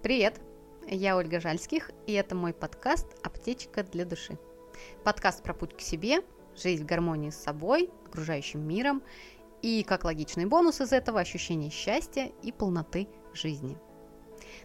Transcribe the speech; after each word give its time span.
Привет! 0.00 0.40
Я 0.86 1.16
Ольга 1.16 1.40
Жальских, 1.40 1.90
и 2.06 2.12
это 2.12 2.36
мой 2.36 2.52
подкаст 2.52 3.06
«Аптечка 3.24 3.82
для 3.82 4.04
души». 4.04 4.38
Подкаст 5.02 5.42
про 5.42 5.52
путь 5.52 5.76
к 5.76 5.80
себе, 5.80 6.20
жизнь 6.56 6.84
в 6.84 6.86
гармонии 6.86 7.30
с 7.30 7.36
собой, 7.36 7.90
окружающим 8.06 8.60
миром 8.60 9.02
и, 9.60 9.82
как 9.82 10.04
логичный 10.04 10.46
бонус 10.46 10.80
из 10.80 10.92
этого, 10.92 11.18
ощущение 11.18 11.70
счастья 11.70 12.30
и 12.44 12.52
полноты 12.52 13.08
жизни. 13.34 13.76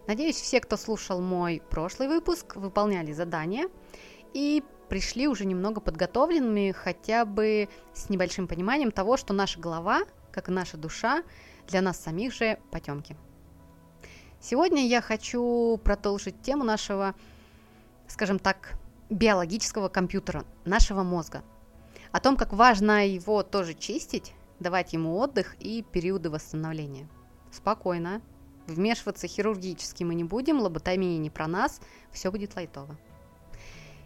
Надеюсь, 0.05 0.35
все, 0.35 0.59
кто 0.59 0.77
слушал 0.77 1.19
мой 1.19 1.63
прошлый 1.67 2.09
выпуск, 2.09 2.55
выполняли 2.55 3.11
задания 3.11 3.69
и 4.35 4.63
пришли 4.87 5.27
уже 5.27 5.45
немного 5.45 5.81
подготовленными, 5.81 6.73
хотя 6.73 7.25
бы 7.25 7.69
с 7.95 8.07
небольшим 8.07 8.47
пониманием 8.47 8.91
того, 8.91 9.17
что 9.17 9.33
наша 9.33 9.59
голова, 9.59 10.03
как 10.31 10.49
и 10.49 10.51
наша 10.51 10.77
душа, 10.77 11.23
для 11.67 11.81
нас 11.81 11.99
самих 11.99 12.33
же 12.33 12.59
потемки. 12.69 13.17
Сегодня 14.45 14.85
я 14.85 15.01
хочу 15.01 15.79
продолжить 15.85 16.41
тему 16.41 16.65
нашего, 16.65 17.15
скажем 18.09 18.39
так, 18.39 18.73
биологического 19.09 19.87
компьютера, 19.87 20.43
нашего 20.65 21.01
мозга. 21.01 21.45
О 22.11 22.19
том, 22.19 22.35
как 22.35 22.51
важно 22.51 23.07
его 23.07 23.41
тоже 23.43 23.73
чистить, 23.73 24.33
давать 24.59 24.91
ему 24.91 25.17
отдых 25.17 25.55
и 25.61 25.81
периоды 25.81 26.29
восстановления. 26.29 27.07
Спокойно. 27.53 28.21
Вмешиваться 28.67 29.27
хирургически 29.27 30.03
мы 30.03 30.13
не 30.13 30.25
будем, 30.25 30.59
лоботомия 30.59 31.17
не 31.19 31.29
про 31.29 31.47
нас, 31.47 31.79
все 32.11 32.29
будет 32.29 32.57
лайтово. 32.57 32.97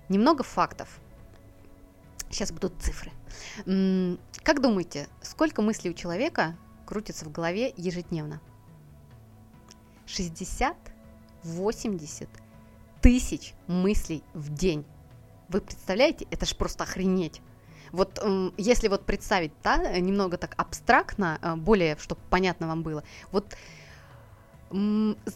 Немного 0.07 0.43
фактов. 0.43 0.99
Сейчас 2.29 2.51
будут 2.51 2.73
цифры. 2.79 3.11
Как 4.43 4.61
думаете, 4.61 5.07
сколько 5.23 5.63
мыслей 5.63 5.89
у 5.89 5.93
человека 5.95 6.55
крутится 6.85 7.25
в 7.25 7.31
голове 7.31 7.73
ежедневно? 7.75 8.39
60-80 10.07 12.27
тысяч 13.01 13.53
мыслей 13.67 14.23
в 14.33 14.53
день. 14.53 14.85
Вы 15.49 15.61
представляете? 15.61 16.27
Это 16.31 16.45
ж 16.45 16.55
просто 16.55 16.83
охренеть. 16.83 17.41
Вот 17.91 18.23
если 18.57 18.89
вот 18.89 19.05
представить, 19.05 19.53
да, 19.63 19.97
немного 19.99 20.37
так 20.37 20.53
абстрактно, 20.57 21.39
э, 21.41 21.55
более, 21.55 21.97
чтобы 21.97 22.19
понятно 22.29 22.67
вам 22.67 22.83
было, 22.83 23.03
вот 23.31 23.55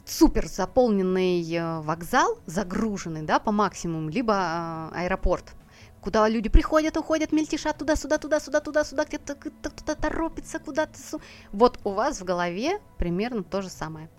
супер 0.05 0.47
заполненный 0.47 1.53
э, 1.53 1.79
вокзал, 1.79 2.39
загруженный, 2.45 3.21
да, 3.21 3.39
по 3.39 3.51
максимуму, 3.51 4.09
либо 4.09 4.33
э, 4.33 5.03
аэропорт, 5.03 5.53
куда 6.01 6.27
люди 6.27 6.49
приходят, 6.49 6.97
уходят, 6.97 7.31
мельтешат 7.31 7.77
туда-сюда, 7.77 8.17
туда-сюда, 8.17 8.59
туда-сюда, 8.59 9.05
где-то 9.05 9.35
кто-то 9.35 9.95
торопится 9.95 10.59
куда-то. 10.59 10.99
Вот 11.53 11.79
у 11.85 11.91
вас 11.91 12.19
в 12.19 12.25
голове 12.25 12.81
примерно 12.97 13.43
то 13.43 13.61
же 13.61 13.69
самое. 13.69 14.09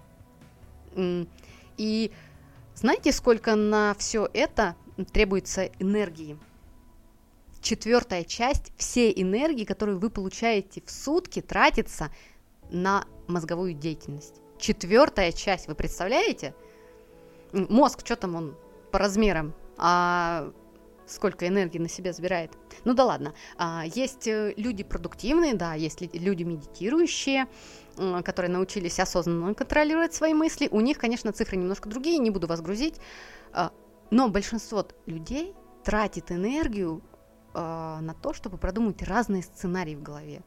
И 0.97 2.13
знаете, 2.75 3.13
сколько 3.13 3.55
на 3.55 3.95
все 3.99 4.29
это 4.33 4.77
требуется 5.13 5.67
энергии? 5.79 6.39
Четвертая 7.61 8.25
часть 8.25 8.73
всей 8.77 9.13
энергии, 9.23 9.65
которую 9.65 9.99
вы 9.99 10.11
получаете 10.11 10.83
в 10.85 10.91
сутки, 10.91 11.41
тратится 11.41 12.11
на 12.71 13.05
мозговую 13.29 13.75
деятельность. 13.75 14.41
Четвертая 14.59 15.33
часть, 15.33 15.69
вы 15.69 15.75
представляете? 15.75 16.55
Мозг, 17.53 18.01
что 18.05 18.17
там 18.17 18.35
он 18.35 18.57
по 18.91 18.99
размерам? 18.99 19.55
А 19.77 20.53
сколько 21.13 21.47
энергии 21.47 21.79
на 21.79 21.89
себя 21.89 22.13
забирает. 22.13 22.53
Ну 22.85 22.95
да 22.95 23.05
ладно. 23.05 23.35
А, 23.57 23.85
есть 23.95 24.27
э, 24.27 24.55
люди 24.57 24.83
продуктивные, 24.83 25.55
да, 25.55 25.75
есть 25.75 26.01
люди 26.15 26.43
медитирующие, 26.43 27.47
которые 28.25 28.51
научились 28.51 28.99
осознанно 28.99 29.55
контролировать 29.55 30.15
свои 30.15 30.35
мысли. 30.35 30.69
У 30.71 30.81
них, 30.81 30.99
конечно, 30.99 31.33
цифры 31.33 31.57
немножко 31.57 31.89
другие, 31.89 32.19
не 32.19 32.31
буду 32.31 32.47
вас 32.47 32.61
грузить. 32.61 32.97
А, 33.53 33.73
но 34.11 34.29
большинство 34.29 34.87
людей 35.07 35.55
тратит 35.85 36.33
энергию 36.33 37.03
а, 37.55 38.01
на 38.01 38.15
то, 38.15 38.33
чтобы 38.33 38.59
продумать 38.59 39.03
разные 39.03 39.43
сценарии 39.43 39.95
в 39.95 40.03
голове. 40.03 40.43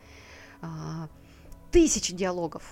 Тысячи 1.72 2.16
диалогов 2.16 2.64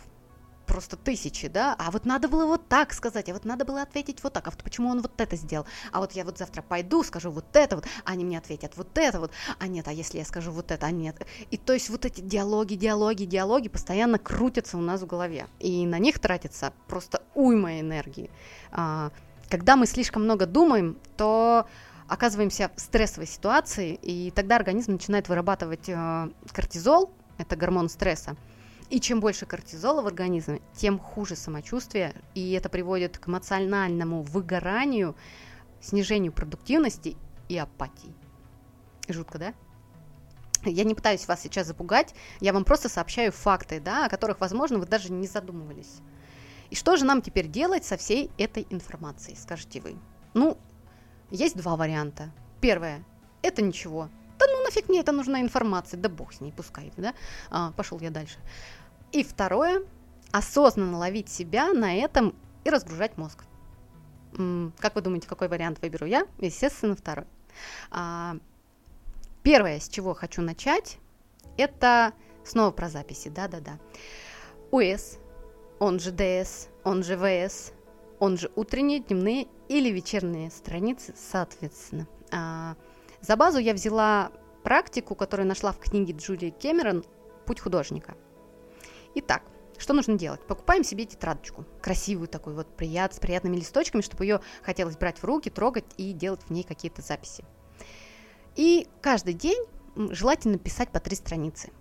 просто 0.66 0.98
тысячи, 0.98 1.48
да, 1.48 1.76
а 1.78 1.92
вот 1.92 2.06
надо 2.06 2.28
было 2.28 2.46
вот 2.46 2.68
так 2.68 2.94
сказать, 2.94 3.30
а 3.30 3.34
вот 3.34 3.46
надо 3.46 3.66
было 3.66 3.82
ответить 3.82 4.24
вот 4.24 4.34
так, 4.34 4.48
а 4.48 4.52
вот 4.52 4.64
почему 4.64 4.90
он 4.90 5.02
вот 5.02 5.20
это 5.20 5.36
сделал, 5.36 5.66
а 5.92 6.00
вот 6.00 6.14
я 6.14 6.24
вот 6.24 6.38
завтра 6.38 6.62
пойду, 6.62 7.04
скажу 7.04 7.32
вот 7.32 7.46
это 7.54 7.76
вот, 7.76 7.86
а 8.06 8.12
они 8.12 8.26
мне 8.26 8.38
ответят 8.38 8.78
вот 8.78 8.98
это 8.98 9.20
вот, 9.20 9.32
а 9.60 9.68
нет, 9.68 9.88
а 9.88 9.92
если 9.92 10.18
я 10.18 10.26
скажу 10.26 10.52
вот 10.52 10.72
это, 10.72 10.86
а 10.86 10.92
нет. 10.92 11.26
И 11.52 11.58
то 11.58 11.74
есть 11.74 11.90
вот 11.90 12.06
эти 12.06 12.22
диалоги, 12.22 12.76
диалоги, 12.76 13.26
диалоги 13.26 13.70
постоянно 13.70 14.20
крутятся 14.20 14.78
у 14.78 14.82
нас 14.82 15.02
в 15.02 15.06
голове, 15.06 15.48
и 15.60 15.86
на 15.86 16.00
них 16.00 16.20
тратится 16.20 16.74
просто 16.88 17.24
уйма 17.36 17.80
энергии. 17.80 18.30
А, 18.72 19.12
когда 19.50 19.76
мы 19.76 19.86
слишком 19.86 20.24
много 20.24 20.46
думаем, 20.46 20.98
то 21.18 21.68
оказываемся 22.08 22.72
в 22.76 22.82
стрессовой 22.82 23.28
ситуации, 23.28 24.00
и 24.02 24.32
тогда 24.32 24.56
организм 24.56 24.94
начинает 24.94 25.30
вырабатывать 25.30 25.88
э, 25.90 26.30
кортизол, 26.52 27.12
это 27.38 27.56
гормон 27.56 27.90
стресса, 27.90 28.36
и 28.94 29.02
чем 29.02 29.22
больше 29.22 29.48
кортизола 29.48 30.04
в 30.04 30.08
организме, 30.08 30.62
тем 30.76 31.00
хуже 31.00 31.36
самочувствие, 31.36 32.14
и 32.36 32.52
это 32.52 32.70
приводит 32.70 33.18
к 33.18 33.28
эмоциональному 33.28 34.22
выгоранию, 34.22 35.16
снижению 35.82 36.32
продуктивности 36.32 37.18
и 37.50 37.58
апатии. 37.58 38.14
Жутко, 39.08 39.40
да? 39.40 39.54
Я 40.64 40.84
не 40.84 40.94
пытаюсь 40.94 41.28
вас 41.28 41.42
сейчас 41.42 41.66
запугать, 41.66 42.14
я 42.40 42.54
вам 42.54 42.66
просто 42.66 42.88
сообщаю 42.88 43.32
факты, 43.32 43.80
да, 43.80 44.06
о 44.06 44.10
которых, 44.10 44.40
возможно, 44.40 44.78
вы 44.78 44.86
даже 44.86 45.12
не 45.12 45.26
задумывались. 45.26 46.02
И 46.70 46.76
что 46.76 46.96
же 46.96 47.04
нам 47.04 47.24
теперь 47.24 47.48
делать 47.48 47.86
со 47.86 47.98
всей 47.98 48.30
этой 48.38 48.68
информацией, 48.70 49.36
скажете 49.38 49.82
вы? 49.82 49.96
Ну, 50.36 50.56
есть 51.32 51.58
два 51.58 51.78
варианта. 51.78 52.32
Первое– 52.62 53.04
это 53.42 53.64
ничего. 53.64 54.10
Нафиг 54.74 54.90
мне 54.90 55.02
это 55.02 55.12
нужна 55.12 55.40
информация, 55.40 56.00
да 56.00 56.10
бог 56.10 56.34
с 56.34 56.42
ней, 56.42 56.52
пускай, 56.52 56.92
да? 56.98 57.14
А, 57.52 57.72
пошел 57.74 58.00
я 58.00 58.10
дальше. 58.10 58.40
И 59.12 59.24
второе, 59.24 59.84
осознанно 60.32 60.98
ловить 60.98 61.30
себя 61.30 61.74
на 61.74 61.96
этом 61.96 62.34
и 62.64 62.72
разгружать 62.72 63.16
мозг. 63.16 63.44
Как 64.80 64.96
вы 64.96 65.02
думаете, 65.02 65.28
какой 65.28 65.48
вариант 65.48 65.80
выберу 65.80 66.08
я? 66.08 66.26
Естественно, 66.40 66.96
второй. 66.96 67.28
А, 67.92 68.36
первое, 69.44 69.80
с 69.80 69.88
чего 69.88 70.16
хочу 70.16 70.42
начать, 70.42 70.98
это 71.56 72.14
снова 72.44 72.72
про 72.72 72.90
записи, 72.90 73.30
да-да-да. 73.30 73.78
УС, 74.72 75.20
он 75.78 76.00
же 76.00 76.12
ДС, 76.12 76.70
он 76.84 77.04
же 77.04 77.16
ВС, 77.16 77.74
он 78.18 78.40
же 78.40 78.50
утренние, 78.56 79.02
дневные 79.02 79.46
или 79.70 79.92
вечерние 79.92 80.50
страницы, 80.50 81.14
соответственно. 81.16 82.08
А, 82.32 82.76
за 83.22 83.36
базу 83.36 83.60
я 83.60 83.76
взяла 83.76 84.32
практику, 84.64 85.16
которую 85.16 85.48
нашла 85.48 85.72
в 85.72 85.80
книге 85.80 86.14
Джулии 86.14 86.50
Кэмерон 86.52 87.04
«Путь 87.46 87.60
художника». 87.60 88.16
Итак, 89.16 89.44
что 89.78 89.94
нужно 89.94 90.18
делать? 90.18 90.42
Покупаем 90.48 90.84
себе 90.84 91.06
тетрадочку, 91.06 91.66
красивую 91.82 92.28
такую 92.28 92.56
вот, 92.56 92.68
прият, 92.76 93.14
с 93.14 93.20
приятными 93.20 93.58
листочками, 93.58 94.02
чтобы 94.02 94.26
ее 94.26 94.42
хотелось 94.62 94.98
брать 94.98 95.20
в 95.20 95.24
руки, 95.26 95.50
трогать 95.50 95.86
и 95.98 96.14
делать 96.14 96.42
в 96.44 96.50
ней 96.52 96.64
какие-то 96.64 97.02
записи. 97.02 97.44
И 98.56 98.88
каждый 99.02 99.34
день 99.34 99.66
желательно 99.96 100.58
писать 100.58 100.90
по 100.90 101.00
три 101.00 101.16
страницы. 101.16 101.72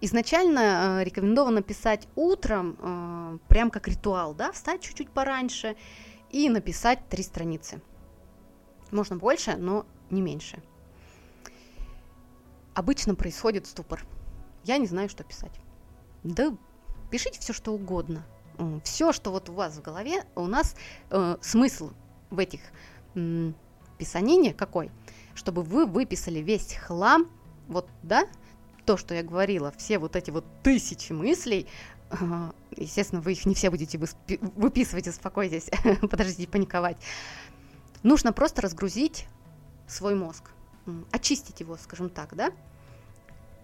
Изначально 0.00 1.00
э, 1.00 1.04
рекомендовано 1.04 1.62
писать 1.62 2.08
утром, 2.14 2.76
э, 2.78 3.38
прям 3.48 3.70
как 3.70 3.88
ритуал, 3.88 4.34
да, 4.34 4.52
встать 4.52 4.82
чуть-чуть 4.82 5.10
пораньше 5.10 5.76
и 6.30 6.48
написать 6.48 7.08
три 7.08 7.22
страницы. 7.22 7.80
Можно 8.90 9.16
больше, 9.16 9.56
но 9.56 9.86
не 10.10 10.20
меньше. 10.20 10.62
Обычно 12.74 13.14
происходит 13.14 13.66
ступор. 13.66 14.04
Я 14.64 14.78
не 14.78 14.86
знаю, 14.86 15.08
что 15.08 15.24
писать. 15.24 15.60
Да 16.22 16.56
пишите 17.14 17.38
все, 17.38 17.52
что 17.52 17.72
угодно. 17.72 18.26
Все, 18.82 19.12
что 19.12 19.30
вот 19.30 19.48
у 19.48 19.52
вас 19.52 19.76
в 19.76 19.82
голове, 19.82 20.24
у 20.34 20.46
нас 20.46 20.74
э, 21.10 21.36
смысл 21.40 21.92
в 22.30 22.40
этих 22.40 22.60
э, 23.14 23.52
писанине 23.98 24.52
какой? 24.52 24.90
Чтобы 25.36 25.62
вы 25.62 25.86
выписали 25.86 26.40
весь 26.40 26.74
хлам, 26.74 27.30
вот, 27.68 27.88
да, 28.02 28.26
то, 28.84 28.96
что 28.96 29.14
я 29.14 29.22
говорила, 29.22 29.72
все 29.76 30.00
вот 30.00 30.16
эти 30.16 30.32
вот 30.32 30.44
тысячи 30.64 31.12
мыслей, 31.12 31.68
э, 32.10 32.50
естественно, 32.76 33.20
вы 33.20 33.32
их 33.32 33.46
не 33.46 33.54
все 33.54 33.70
будете 33.70 33.96
выписывать, 34.56 35.06
успокойтесь, 35.06 35.70
подождите 36.00 36.48
паниковать. 36.48 36.96
Нужно 38.02 38.32
просто 38.32 38.62
разгрузить 38.62 39.28
свой 39.86 40.16
мозг, 40.16 40.50
очистить 41.12 41.60
его, 41.60 41.76
скажем 41.76 42.08
так, 42.08 42.34
да, 42.34 42.50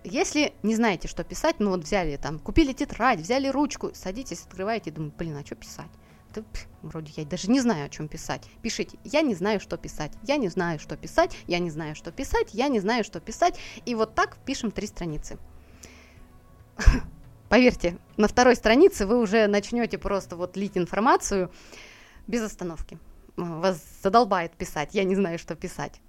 если 0.05 0.55
не 0.63 0.75
знаете, 0.75 1.09
что 1.09 1.25
писать, 1.25 1.57
ну 1.59 1.71
вот 1.71 1.85
взяли 1.85 2.17
там, 2.17 2.39
купили 2.39 2.73
тетрадь, 2.73 3.21
взяли 3.21 3.49
ручку, 3.49 3.91
садитесь, 3.95 4.43
открываете, 4.43 4.91
думаю, 4.91 5.13
блин, 5.17 5.37
а 5.37 5.45
что 5.45 5.57
писать? 5.57 5.91
Да, 6.35 6.43
пф, 6.43 6.67
вроде 6.83 7.13
я 7.17 7.25
даже 7.25 7.51
не 7.51 7.61
знаю, 7.61 7.87
о 7.87 7.89
чем 7.89 8.07
писать. 8.09 8.43
Пишите, 8.63 8.99
я 9.05 9.23
не 9.23 9.35
знаю, 9.35 9.59
что 9.59 9.77
писать, 9.77 10.13
я 10.23 10.37
не 10.37 10.49
знаю, 10.49 10.79
что 10.79 10.97
писать, 10.97 11.37
я 11.47 11.59
не 11.59 11.71
знаю, 11.71 11.97
что 11.97 12.13
писать, 12.13 12.55
я 12.55 12.69
не 12.69 12.79
знаю, 12.79 13.05
что 13.05 13.21
писать. 13.21 13.59
И 13.85 13.95
вот 13.95 14.15
так 14.15 14.37
пишем 14.45 14.71
три 14.71 14.87
страницы. 14.87 15.39
Поверьте, 17.49 17.99
на 18.17 18.29
второй 18.29 18.55
странице 18.55 19.07
вы 19.07 19.19
уже 19.19 19.49
начнете 19.49 19.99
просто 19.99 20.37
вот 20.37 20.57
лить 20.57 20.79
информацию, 20.79 21.51
без 22.29 22.43
остановки. 22.43 22.99
Вас 23.37 23.83
задолбает 24.03 24.53
писать, 24.53 24.95
я 24.95 25.03
не 25.03 25.17
знаю, 25.17 25.39
что 25.39 25.57
писать. 25.57 26.01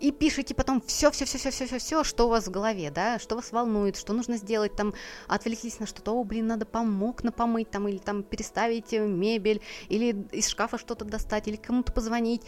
И 0.00 0.12
пишите 0.12 0.54
потом 0.54 0.82
все, 0.82 1.10
все, 1.10 1.24
все, 1.24 1.38
все, 1.38 1.50
все, 1.50 1.66
все, 1.66 1.78
все, 1.78 2.04
что 2.04 2.26
у 2.26 2.28
вас 2.28 2.46
в 2.46 2.50
голове, 2.50 2.90
да, 2.90 3.18
что 3.18 3.36
вас 3.36 3.50
волнует, 3.52 3.96
что 3.96 4.12
нужно 4.12 4.36
сделать, 4.36 4.76
там, 4.76 4.92
отвлеклись 5.26 5.80
на 5.80 5.86
что-то, 5.86 6.12
о, 6.12 6.24
блин, 6.24 6.46
надо 6.46 6.66
помог 6.66 7.24
на 7.24 7.32
помыть, 7.32 7.70
там, 7.70 7.88
или 7.88 7.98
там 7.98 8.22
переставить 8.22 8.92
мебель, 8.92 9.62
или 9.88 10.26
из 10.32 10.48
шкафа 10.48 10.76
что-то 10.76 11.04
достать, 11.04 11.48
или 11.48 11.56
кому-то 11.56 11.92
позвонить 11.92 12.42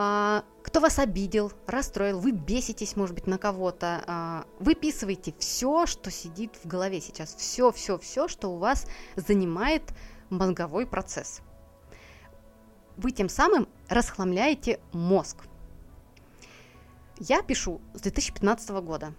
а, 0.00 0.44
кто 0.62 0.78
вас 0.78 1.00
обидел, 1.00 1.52
расстроил, 1.66 2.20
вы 2.20 2.30
беситесь, 2.30 2.94
может 2.94 3.16
быть, 3.16 3.26
на 3.26 3.36
кого-то, 3.36 4.04
а, 4.06 4.44
выписывайте 4.60 5.34
все, 5.40 5.86
что 5.86 6.12
сидит 6.12 6.54
в 6.62 6.68
голове 6.68 7.00
сейчас, 7.00 7.34
все, 7.34 7.72
все, 7.72 7.98
все, 7.98 8.28
что 8.28 8.48
у 8.52 8.58
вас 8.58 8.86
занимает 9.16 9.82
мозговой 10.30 10.86
процесс. 10.86 11.40
Вы 12.96 13.10
тем 13.10 13.28
самым 13.28 13.68
расхламляете 13.88 14.78
мозг. 14.92 15.47
Я 17.20 17.42
пишу 17.42 17.80
с 17.94 18.00
2015 18.00 18.70
года. 18.70 19.12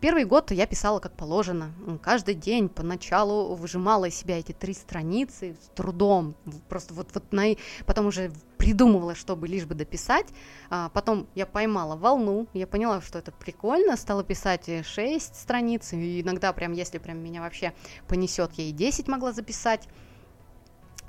Первый 0.00 0.24
год 0.24 0.50
я 0.50 0.66
писала 0.66 1.00
как 1.00 1.16
положено. 1.16 1.72
Каждый 2.02 2.34
день 2.34 2.68
поначалу 2.68 3.54
выжимала 3.54 4.04
из 4.04 4.14
себя 4.14 4.38
эти 4.38 4.52
три 4.52 4.74
страницы 4.74 5.56
с 5.60 5.68
трудом. 5.74 6.36
Просто 6.68 6.94
вот, 6.94 7.08
вот 7.14 7.32
на... 7.32 7.56
потом 7.86 8.06
уже 8.06 8.30
придумывала, 8.58 9.14
чтобы 9.14 9.48
лишь 9.48 9.64
бы 9.64 9.74
дописать. 9.74 10.26
А 10.68 10.90
потом 10.90 11.26
я 11.34 11.46
поймала 11.46 11.96
волну, 11.96 12.46
я 12.52 12.66
поняла, 12.66 13.00
что 13.00 13.18
это 13.18 13.32
прикольно, 13.32 13.96
стала 13.96 14.22
писать 14.22 14.68
6 14.86 15.34
страниц. 15.34 15.94
И 15.94 16.20
иногда 16.20 16.52
прям, 16.52 16.72
если 16.72 16.98
прям 16.98 17.18
меня 17.18 17.40
вообще 17.40 17.72
понесет, 18.06 18.52
я 18.54 18.64
и 18.64 18.72
10 18.72 19.08
могла 19.08 19.32
записать. 19.32 19.88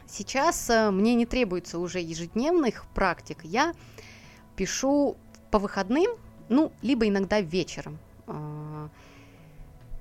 Сейчас 0.09 0.69
э, 0.69 0.89
мне 0.89 1.15
не 1.15 1.25
требуется 1.25 1.79
уже 1.79 1.99
ежедневных 1.99 2.85
практик. 2.93 3.39
Я 3.43 3.73
пишу 4.55 5.17
по 5.57 5.59
выходным, 5.59 6.11
ну, 6.49 6.71
либо 6.83 7.07
иногда 7.07 7.41
вечером. 7.41 7.97
А, 8.27 8.89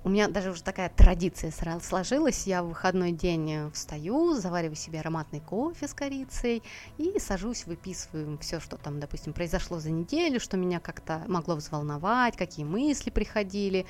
у 0.04 0.10
меня 0.10 0.28
даже 0.28 0.50
уже 0.50 0.62
такая 0.62 0.90
традиция 0.90 1.50
сложилась. 1.80 2.46
Я 2.46 2.62
в 2.62 2.68
выходной 2.68 3.12
день 3.12 3.50
э, 3.50 3.70
встаю, 3.70 4.34
завариваю 4.34 4.76
себе 4.76 5.00
ароматный 5.00 5.40
кофе 5.40 5.88
с 5.88 5.94
корицей 5.94 6.62
и 6.98 7.18
сажусь, 7.18 7.64
выписываю 7.64 8.36
все, 8.38 8.60
что 8.60 8.76
там, 8.76 9.00
допустим, 9.00 9.32
произошло 9.32 9.78
за 9.78 9.90
неделю, 9.90 10.40
что 10.40 10.58
меня 10.58 10.78
как-то 10.78 11.24
могло 11.26 11.56
взволновать, 11.56 12.36
какие 12.36 12.66
мысли 12.66 13.08
приходили. 13.08 13.86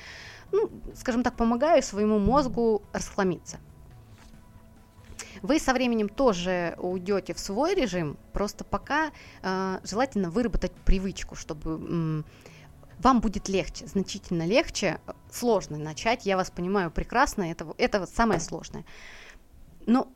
Ну, 0.53 0.71
скажем 0.95 1.21
так, 1.21 1.35
помогаю 1.35 1.83
своему 1.83 2.17
мозгу 2.17 2.81
расхламиться. 2.93 3.57
Вы 5.41 5.59
со 5.59 5.73
временем 5.73 6.09
тоже 6.09 6.75
уйдете 6.77 7.33
в 7.33 7.39
свой 7.39 7.75
режим, 7.75 8.17
просто 8.33 8.63
пока 8.63 9.11
э, 9.41 9.79
желательно 9.83 10.29
выработать 10.29 10.71
привычку, 10.71 11.35
чтобы 11.35 12.23
вам 12.99 13.21
будет 13.21 13.47
легче, 13.47 13.87
значительно 13.87 14.45
легче. 14.45 14.99
Сложно 15.31 15.77
начать, 15.77 16.25
я 16.25 16.37
вас 16.37 16.49
понимаю 16.49 16.91
прекрасно, 16.91 17.43
это, 17.51 17.73
это 17.77 17.99
вот 17.99 18.09
самое 18.09 18.39
сложное. 18.39 18.85
Но 19.85 20.09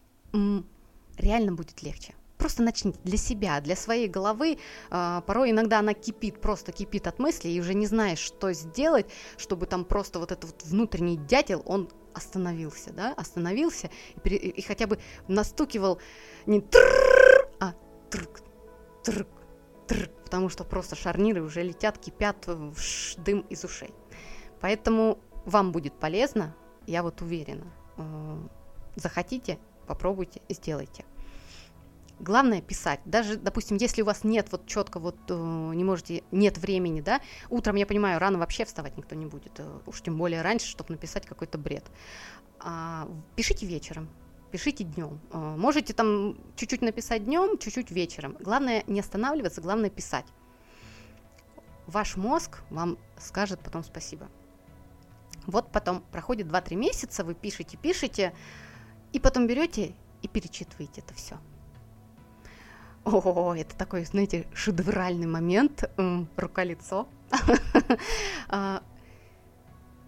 реально 1.17 1.53
будет 1.53 1.83
легче. 1.83 2.13
Просто 2.41 2.63
начните 2.63 2.97
для 3.03 3.17
себя, 3.17 3.61
для 3.61 3.75
своей 3.75 4.07
головы. 4.07 4.57
Э, 4.89 5.21
порой 5.27 5.51
иногда 5.51 5.77
она 5.77 5.93
кипит, 5.93 6.41
просто 6.41 6.71
кипит 6.71 7.05
от 7.05 7.19
мыслей, 7.19 7.55
и 7.55 7.59
уже 7.59 7.75
не 7.75 7.85
знаешь, 7.85 8.17
что 8.17 8.51
сделать, 8.53 9.05
чтобы 9.37 9.67
там 9.67 9.85
просто 9.85 10.17
вот 10.17 10.31
этот 10.31 10.45
вот 10.45 10.63
внутренний 10.63 11.17
дятел, 11.17 11.61
он 11.67 11.87
остановился, 12.15 12.91
да, 12.93 13.13
остановился 13.13 13.91
и, 14.23 14.29
и 14.29 14.61
хотя 14.63 14.87
бы 14.87 14.97
настукивал 15.27 15.99
не 16.47 16.61
трррр, 16.61 17.47
а 17.59 17.73
трк, 18.09 18.41
трк, 19.03 19.27
трк, 19.87 20.09
потому 20.23 20.49
что 20.49 20.63
просто 20.63 20.95
шарниры 20.95 21.43
уже 21.43 21.61
летят, 21.61 21.99
кипят, 21.99 22.49
дым 23.17 23.41
из 23.51 23.63
ушей. 23.63 23.93
Поэтому 24.61 25.19
вам 25.45 25.71
будет 25.71 25.93
полезно, 25.99 26.55
я 26.87 27.03
вот 27.03 27.21
уверена. 27.21 27.71
Э, 27.97 28.37
захотите, 28.95 29.59
попробуйте, 29.85 30.41
сделайте. 30.49 31.05
Главное 32.21 32.61
писать. 32.61 32.99
Даже, 33.03 33.35
допустим, 33.35 33.77
если 33.77 34.03
у 34.03 34.05
вас 34.05 34.23
нет 34.23 34.47
вот 34.51 34.67
четко 34.67 34.99
вот 34.99 35.17
э, 35.29 35.33
не 35.33 35.83
можете, 35.83 36.23
нет 36.29 36.59
времени, 36.59 37.01
да, 37.01 37.19
утром, 37.49 37.77
я 37.77 37.87
понимаю, 37.87 38.19
рано 38.19 38.37
вообще 38.37 38.63
вставать 38.63 38.95
никто 38.95 39.15
не 39.15 39.25
будет, 39.25 39.53
э, 39.59 39.79
уж 39.87 40.01
тем 40.03 40.19
более 40.19 40.43
раньше, 40.43 40.67
чтобы 40.67 40.91
написать 40.91 41.25
какой-то 41.25 41.57
бред. 41.57 41.83
А, 42.59 43.09
пишите 43.35 43.65
вечером, 43.65 44.07
пишите 44.51 44.83
днем. 44.83 45.19
Э, 45.31 45.55
можете 45.57 45.93
там 45.93 46.37
чуть-чуть 46.55 46.83
написать 46.83 47.25
днем, 47.25 47.57
чуть-чуть 47.57 47.89
вечером. 47.89 48.37
Главное 48.39 48.83
не 48.85 48.99
останавливаться, 48.99 49.59
главное 49.59 49.89
писать. 49.89 50.25
Ваш 51.87 52.17
мозг 52.17 52.59
вам 52.69 52.99
скажет 53.17 53.61
потом 53.61 53.83
спасибо. 53.83 54.27
Вот 55.47 55.71
потом 55.71 56.03
проходит 56.11 56.45
2-3 56.45 56.75
месяца, 56.75 57.23
вы 57.23 57.33
пишете, 57.33 57.77
пишете, 57.77 58.35
и 59.11 59.19
потом 59.19 59.47
берете 59.47 59.95
и 60.21 60.27
перечитываете 60.27 61.01
это 61.01 61.15
все. 61.15 61.39
О, 63.03 63.55
это 63.55 63.75
такой, 63.75 64.05
знаете, 64.05 64.47
шедевральный 64.53 65.27
момент, 65.27 65.89
рука-лицо. 66.37 67.07
А, 68.49 68.83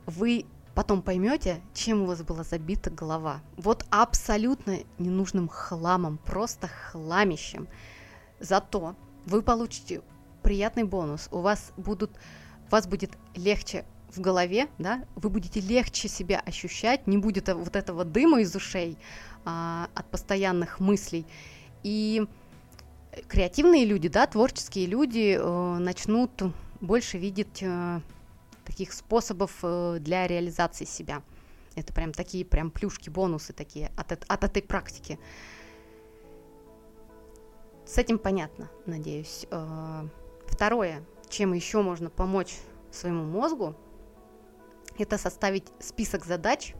вы 0.05 0.45
потом 0.75 1.01
поймете, 1.01 1.61
чем 1.73 2.01
у 2.01 2.05
вас 2.05 2.21
была 2.23 2.43
забита 2.43 2.89
голова. 2.89 3.41
Вот 3.57 3.85
абсолютно 3.89 4.79
ненужным 4.99 5.47
хламом, 5.47 6.17
просто 6.17 6.67
хламищем. 6.67 7.67
Зато 8.39 8.95
вы 9.25 9.41
получите 9.41 10.01
приятный 10.41 10.83
бонус. 10.83 11.29
У 11.31 11.39
вас 11.39 11.71
будут, 11.77 12.11
у 12.67 12.71
вас 12.71 12.85
будет 12.85 13.11
легче 13.35 13.85
в 14.09 14.19
голове, 14.19 14.67
да, 14.77 15.05
вы 15.15 15.29
будете 15.29 15.59
легче 15.61 16.07
себя 16.07 16.39
ощущать, 16.45 17.07
не 17.07 17.17
будет 17.17 17.47
вот 17.49 17.75
этого 17.75 18.03
дыма 18.03 18.41
из 18.41 18.55
ушей 18.55 18.97
а, 19.45 19.87
от 19.95 20.09
постоянных 20.11 20.79
мыслей. 20.79 21.25
И 21.81 22.27
креативные 23.27 23.85
люди, 23.85 24.07
да, 24.07 24.27
творческие 24.27 24.85
люди 24.87 25.37
э, 25.39 25.77
начнут 25.79 26.31
больше 26.81 27.17
видеть 27.17 27.61
э, 27.61 28.01
таких 28.65 28.93
способов 28.93 29.59
э, 29.63 29.97
для 29.99 30.27
реализации 30.27 30.85
себя. 30.85 31.21
Это 31.75 31.93
прям 31.93 32.13
такие 32.13 32.45
прям 32.45 32.71
плюшки, 32.71 33.09
бонусы 33.09 33.53
такие 33.53 33.91
от, 33.97 34.11
от 34.11 34.43
этой 34.43 34.61
практики. 34.61 35.19
С 37.85 37.97
этим 37.97 38.17
понятно, 38.17 38.69
надеюсь. 38.85 39.45
Э, 39.51 40.07
второе, 40.47 41.03
чем 41.29 41.53
еще 41.53 41.81
можно 41.81 42.09
помочь 42.09 42.55
своему 42.91 43.23
мозгу, 43.23 43.75
это 44.97 45.17
составить 45.17 45.65
список 45.79 46.25
задач, 46.25 46.75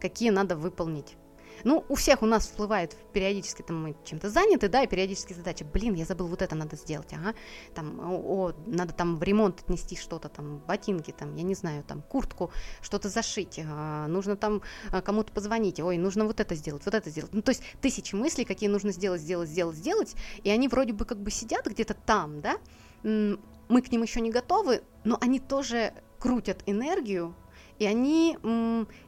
какие 0.00 0.30
надо 0.30 0.56
выполнить 0.56 1.16
ну, 1.62 1.84
у 1.88 1.94
всех 1.94 2.22
у 2.22 2.26
нас 2.26 2.46
всплывает 2.46 2.96
периодически, 3.12 3.62
там 3.62 3.82
мы 3.82 3.96
чем-то 4.04 4.28
заняты, 4.30 4.68
да, 4.68 4.82
и 4.82 4.86
периодически 4.86 5.32
задача, 5.32 5.64
блин, 5.64 5.94
я 5.94 6.04
забыл, 6.04 6.26
вот 6.26 6.42
это 6.42 6.54
надо 6.54 6.76
сделать, 6.76 7.12
ага, 7.12 7.34
там, 7.74 8.00
о, 8.00 8.52
надо 8.66 8.92
там 8.92 9.16
в 9.16 9.22
ремонт 9.22 9.60
отнести 9.60 9.96
что-то, 9.96 10.28
там, 10.28 10.58
ботинки, 10.66 11.12
там, 11.12 11.34
я 11.36 11.42
не 11.42 11.54
знаю, 11.54 11.84
там, 11.84 12.02
куртку, 12.02 12.50
что-то 12.80 13.08
зашить, 13.08 13.60
а, 13.64 14.06
нужно 14.08 14.36
там 14.36 14.62
а, 14.90 15.00
кому-то 15.00 15.32
позвонить, 15.32 15.80
ой, 15.80 15.96
нужно 15.98 16.24
вот 16.24 16.40
это 16.40 16.54
сделать, 16.54 16.84
вот 16.84 16.94
это 16.94 17.10
сделать. 17.10 17.32
Ну, 17.32 17.42
то 17.42 17.50
есть 17.50 17.62
тысячи 17.80 18.14
мыслей, 18.14 18.44
какие 18.44 18.68
нужно 18.68 18.90
сделать, 18.90 19.20
сделать, 19.20 19.48
сделать, 19.48 19.76
сделать, 19.76 20.14
и 20.42 20.50
они 20.50 20.68
вроде 20.68 20.92
бы 20.92 21.04
как 21.04 21.18
бы 21.18 21.30
сидят 21.30 21.66
где-то 21.66 21.94
там, 21.94 22.40
да, 22.40 22.56
мы 23.02 23.82
к 23.82 23.90
ним 23.92 24.02
еще 24.02 24.20
не 24.20 24.30
готовы, 24.30 24.82
но 25.04 25.18
они 25.20 25.38
тоже 25.38 25.92
крутят 26.18 26.62
энергию, 26.66 27.34
и 27.78 27.86
они 27.86 28.38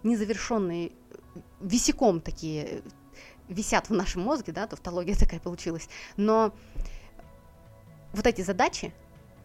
незавершенные 0.03 0.93
висяком 1.61 2.21
такие 2.21 2.83
висят 3.49 3.89
в 3.89 3.93
нашем 3.93 4.23
мозге, 4.23 4.53
да, 4.53 4.67
тавтология 4.67 5.15
такая 5.19 5.41
получилась. 5.41 5.89
Но 6.17 6.55
вот 8.13 8.27
эти 8.27 8.43
задачи 8.43 8.93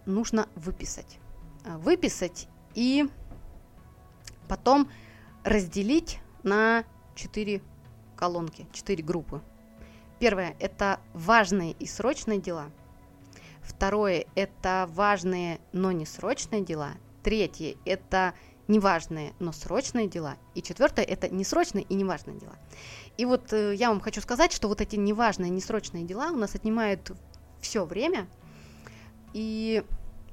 нужно 0.05 0.47
выписать. 0.55 1.19
А, 1.65 1.77
выписать 1.77 2.47
и 2.73 3.07
потом 4.47 4.89
разделить 5.43 6.19
на 6.43 6.83
четыре 7.15 7.61
колонки, 8.15 8.67
четыре 8.71 9.03
группы. 9.03 9.41
Первое– 10.19 10.55
это 10.59 10.99
важные 11.13 11.71
и 11.73 11.87
срочные 11.87 12.39
дела. 12.39 12.69
Второе– 13.61 14.25
это 14.35 14.87
важные, 14.91 15.59
но 15.71 15.91
не 15.91 16.05
срочные 16.05 16.63
дела. 16.63 16.91
Третье– 17.23 17.75
это 17.85 18.33
неважные, 18.67 19.33
но 19.39 19.51
срочные 19.51 20.07
дела. 20.07 20.37
И 20.55 20.61
четвертое– 20.61 21.05
это 21.07 21.29
несрочные 21.29 21.83
и 21.83 21.95
неважные 21.95 22.39
дела. 22.39 22.55
И 23.17 23.25
вот 23.25 23.51
э, 23.53 23.75
я 23.75 23.89
вам 23.89 23.99
хочу 23.99 24.21
сказать, 24.21 24.51
что 24.53 24.67
вот 24.67 24.81
эти 24.81 24.95
неважные, 24.95 25.49
несрочные 25.49 26.03
дела 26.03 26.31
у 26.31 26.37
нас 26.37 26.55
отнимают 26.55 27.11
все 27.59 27.85
время, 27.85 28.27
и 29.33 29.83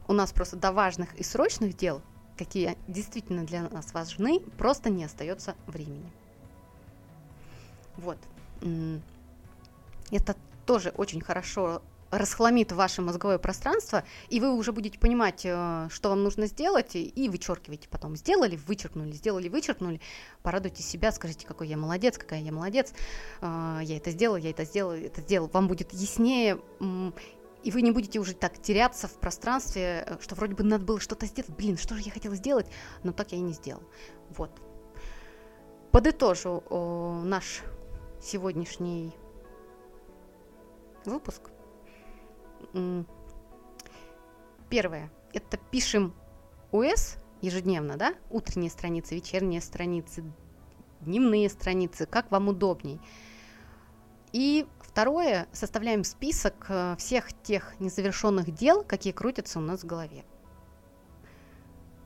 у 0.06 0.12
нас 0.12 0.32
просто 0.32 0.56
до 0.56 0.72
важных 0.72 1.14
и 1.14 1.22
срочных 1.22 1.76
дел, 1.76 2.02
какие 2.36 2.76
действительно 2.86 3.44
для 3.44 3.68
нас 3.68 3.92
важны, 3.92 4.40
просто 4.56 4.90
не 4.90 5.04
остается 5.04 5.54
времени. 5.66 6.10
Вот. 7.96 8.18
Это 10.10 10.36
тоже 10.64 10.90
очень 10.96 11.20
хорошо 11.20 11.82
расхламит 12.10 12.72
ваше 12.72 13.02
мозговое 13.02 13.38
пространство, 13.38 14.04
и 14.28 14.40
вы 14.40 14.54
уже 14.54 14.72
будете 14.72 14.98
понимать, 14.98 15.42
э, 15.44 15.88
что 15.90 16.08
вам 16.08 16.22
нужно 16.22 16.46
сделать, 16.46 16.94
и 16.94 17.28
вычеркиваете 17.28 17.88
потом. 17.88 18.16
Сделали, 18.16 18.56
вычеркнули, 18.56 19.12
сделали, 19.12 19.48
вычеркнули. 19.48 20.00
Порадуйте 20.42 20.82
себя, 20.82 21.12
скажите, 21.12 21.46
какой 21.46 21.68
я 21.68 21.76
молодец, 21.76 22.16
какая 22.18 22.40
я 22.40 22.52
молодец. 22.52 22.92
Э, 23.40 23.80
я 23.82 23.96
это 23.96 24.10
сделал, 24.10 24.36
я 24.36 24.50
это 24.50 24.64
сделал, 24.64 24.92
это 24.92 25.20
сделал. 25.20 25.50
Вам 25.52 25.68
будет 25.68 25.92
яснее, 25.92 26.58
и 27.62 27.70
вы 27.70 27.82
не 27.82 27.90
будете 27.90 28.18
уже 28.20 28.34
так 28.34 28.60
теряться 28.62 29.08
в 29.08 29.14
пространстве, 29.14 30.04
э, 30.06 30.16
что 30.20 30.34
вроде 30.34 30.54
бы 30.54 30.64
надо 30.64 30.84
было 30.84 31.00
что-то 31.00 31.26
сделать. 31.26 31.50
Блин, 31.50 31.76
что 31.76 31.94
же 31.94 32.02
я 32.02 32.10
хотела 32.10 32.34
сделать, 32.36 32.66
но 33.02 33.12
так 33.12 33.32
я 33.32 33.38
и 33.38 33.42
не 33.42 33.52
сделал. 33.52 33.82
Вот. 34.30 34.50
Подытожу 35.90 36.62
наш 37.24 37.62
сегодняшний 38.20 39.14
выпуск. 41.06 41.50
Первое. 44.68 45.10
Это 45.32 45.56
пишем 45.70 46.14
УС 46.72 47.16
ежедневно, 47.40 47.96
да? 47.96 48.14
Утренние 48.30 48.70
страницы, 48.70 49.14
вечерние 49.14 49.60
страницы, 49.60 50.24
дневные 51.00 51.48
страницы, 51.48 52.06
как 52.06 52.30
вам 52.30 52.48
удобней. 52.48 53.00
И 54.32 54.66
второе, 54.80 55.48
составляем 55.52 56.04
список 56.04 56.66
э, 56.68 56.96
всех 56.98 57.32
тех 57.42 57.74
незавершенных 57.80 58.52
дел, 58.52 58.84
какие 58.84 59.12
крутятся 59.12 59.58
у 59.58 59.62
нас 59.62 59.82
в 59.82 59.86
голове. 59.86 60.24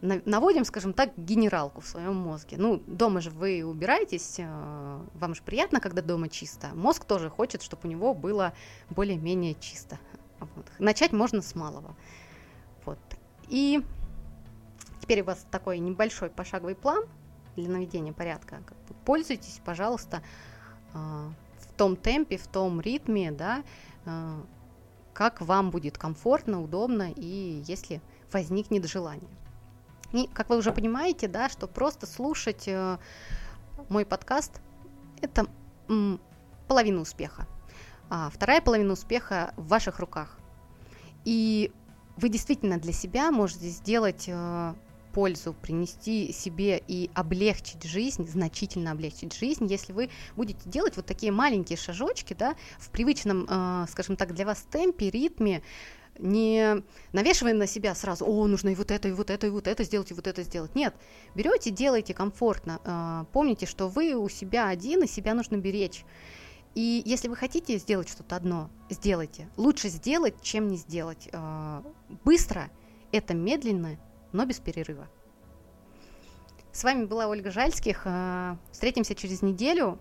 Наводим, 0.02 0.64
скажем 0.64 0.92
так, 0.92 1.16
генералку 1.16 1.80
в 1.80 1.87
своем 1.87 2.16
мозге. 2.16 2.56
Ну, 2.59 2.82
дома 2.88 3.21
же 3.21 3.30
вы 3.30 3.64
убираетесь, 3.64 4.37
э, 4.38 5.00
вам 5.14 5.35
же 5.35 5.42
приятно, 5.42 5.80
когда 5.80 6.02
дома 6.02 6.28
чисто. 6.28 6.68
Мозг 6.75 7.04
тоже 7.04 7.28
хочет, 7.30 7.62
чтобы 7.62 7.82
у 7.85 7.88
него 7.88 8.14
было 8.14 8.52
более-менее 8.90 9.54
чисто. 9.54 9.99
Вот. 10.54 10.66
Начать 10.78 11.12
можно 11.12 11.42
с 11.42 11.54
малого. 11.54 11.94
Вот. 12.84 12.99
И 13.49 13.84
теперь 15.00 15.22
у 15.22 15.25
вас 15.25 15.46
такой 15.50 15.78
небольшой 15.78 16.30
пошаговый 16.30 16.75
план 16.75 17.04
для 17.56 17.68
наведения 17.68 18.12
порядка. 18.12 18.62
Как 18.66 18.76
бы 18.88 18.94
пользуйтесь, 19.04 19.61
пожалуйста, 19.64 20.22
а, 20.94 21.30
в 21.58 21.72
том 21.76 21.96
темпе, 21.96 22.37
в 22.37 22.46
том 22.46 22.80
ритме, 22.80 23.30
да, 23.30 23.62
а, 24.04 24.42
как 25.12 25.40
вам 25.40 25.70
будет 25.70 25.99
комфортно, 25.99 26.62
удобно 26.62 27.12
и 27.14 27.62
если 27.66 28.00
возникнет 28.32 28.87
желание. 28.87 29.30
И, 30.12 30.26
как 30.32 30.50
вы 30.50 30.58
уже 30.58 30.72
понимаете, 30.72 31.28
да, 31.28 31.49
что 31.49 31.66
просто 31.66 32.06
слушать 32.06 32.64
э, 32.66 32.99
мой 33.88 34.04
подкаст– 34.04 34.61
это 35.22 35.46
половина 36.68 37.00
успеха. 37.00 37.46
А 38.14 38.28
вторая 38.28 38.61
половина 38.61 38.92
успеха 38.92 39.54
в 39.57 39.69
ваших 39.69 39.99
руках. 39.99 40.38
И 41.25 41.73
вы 42.19 42.28
действительно 42.28 42.76
для 42.76 42.92
себя 42.92 43.31
можете 43.31 43.69
сделать 43.69 44.25
э, 44.26 44.75
пользу, 45.14 45.54
принести 45.54 46.31
себе 46.31 46.83
и 46.87 47.09
облегчить 47.14 47.85
жизнь, 47.85 48.28
значительно 48.28 48.90
облегчить 48.90 49.33
жизнь, 49.33 49.64
если 49.64 49.95
вы 49.95 50.11
будете 50.37 50.69
делать 50.69 50.95
вот 50.97 51.07
такие 51.07 51.33
маленькие 51.33 51.78
шажочки, 51.78 52.35
да, 52.35 52.54
в 52.78 52.90
привычном, 52.90 53.47
э, 53.49 53.87
скажем 53.88 54.16
так, 54.16 54.35
для 54.35 54.45
вас 54.45 54.61
темпе, 54.71 55.09
ритме, 55.09 55.62
не 56.19 56.83
навешиваем 57.14 57.57
на 57.57 57.66
себя 57.66 57.95
сразу, 57.95 58.26
о, 58.26 58.47
нужно 58.47 58.69
и 58.69 58.75
вот 58.75 58.90
это, 58.90 59.09
и 59.09 59.12
вот 59.12 59.31
это, 59.31 59.47
и 59.47 59.50
вот 59.50 59.66
это 59.66 59.85
сделать, 59.85 60.11
и 60.11 60.14
вот 60.14 60.26
это 60.26 60.42
сделать. 60.42 60.75
Нет, 60.75 60.95
берете, 61.35 61.71
делайте 61.71 62.12
комфортно. 62.12 62.78
Э, 62.85 63.25
помните, 63.33 63.64
что 63.64 63.88
вы 63.88 64.14
у 64.16 64.28
себя 64.28 64.69
один, 64.69 65.02
и 65.02 65.07
себя 65.07 65.33
нужно 65.33 65.57
беречь. 65.57 66.04
И 66.74 67.02
если 67.04 67.28
вы 67.28 67.36
хотите 67.36 67.76
сделать 67.76 68.08
что-то 68.08 68.36
одно, 68.36 68.70
сделайте. 68.88 69.48
Лучше 69.56 69.88
сделать, 69.88 70.34
чем 70.42 70.68
не 70.68 70.76
сделать. 70.76 71.28
А, 71.32 71.84
быстро– 72.24 72.70
это 73.12 73.34
медленно, 73.34 73.98
но 74.32 74.46
без 74.46 74.58
перерыва. 74.58 75.08
С 76.72 76.84
вами 76.84 77.04
была 77.04 77.26
Ольга 77.28 77.50
Жальских. 77.50 78.02
А, 78.06 78.56
встретимся 78.70 79.14
через 79.14 79.42
неделю. 79.42 79.98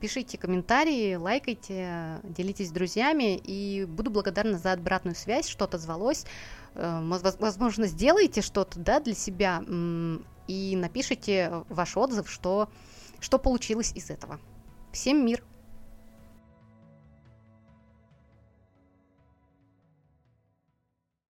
Пишите 0.00 0.36
комментарии, 0.36 1.14
лайкайте, 1.14 2.18
делитесь 2.24 2.70
с 2.70 2.72
друзьями. 2.72 3.36
И 3.36 3.84
буду 3.84 4.10
благодарна 4.10 4.58
за 4.58 4.72
обратную 4.72 5.14
связь, 5.14 5.46
что-то 5.46 5.78
звалось. 5.78 6.26
А, 6.74 7.00
возможно, 7.38 7.86
сделайте 7.86 8.42
что-то 8.42 8.80
да, 8.80 8.98
для 8.98 9.14
себя 9.14 9.62
и 10.48 10.76
напишите 10.76 11.64
ваш 11.68 11.96
отзыв, 11.96 12.28
что, 12.28 12.68
что 13.20 13.38
получилось 13.38 13.92
из 13.94 14.10
этого. 14.10 14.40
Всем 14.90 15.24
мир! 15.24 15.44